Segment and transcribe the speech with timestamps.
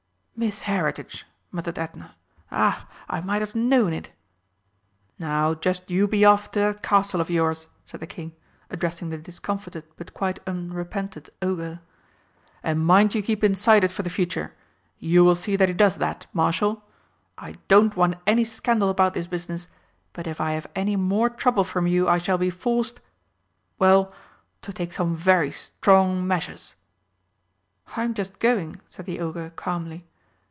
[0.43, 2.15] "Miss Heritage!" muttered Edna.
[2.51, 2.87] "Ah!
[3.07, 4.09] I might have known it!"
[5.19, 8.35] "Now just you be off to that castle of yours," said the King,
[8.71, 11.81] addressing the discomfited but quite unrepentant Ogre.
[12.63, 14.55] "And mind you keep inside it for the future.
[14.97, 16.83] You will see that he does that, Marshal?
[17.37, 19.67] I don't want any scandal about this business,
[20.11, 22.99] but if I have any more trouble from you, I shall be forced
[23.77, 24.11] well,
[24.63, 26.73] to take some very strong measures."
[27.95, 30.07] "I'm just going," said the Ogre calmly.